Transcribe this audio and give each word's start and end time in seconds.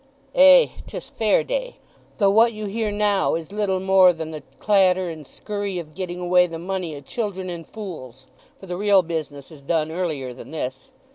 "Ay. 0.35 0.71
'Tis 0.87 1.11
Fair 1.11 1.43
Day. 1.43 1.75
Though 2.17 2.31
what 2.31 2.53
you 2.53 2.65
hear 2.65 2.91
now 2.91 3.35
is 3.35 3.51
little 3.51 3.79
more 3.79 4.13
than 4.13 4.31
the 4.31 4.41
clatter 4.57 5.11
and 5.11 5.27
scurry 5.27 5.77
of 5.77 5.93
getting 5.93 6.19
away 6.19 6.47
the 6.47 6.57
money 6.57 6.95
o' 6.95 7.01
children 7.01 7.51
and 7.51 7.67
fools, 7.67 8.25
for 8.59 8.65
the 8.65 8.77
real 8.77 9.03
business 9.03 9.51
is 9.51 9.61
done 9.61 9.91
earlier 9.91 10.33
than 10.33 10.49
this. 10.49 10.89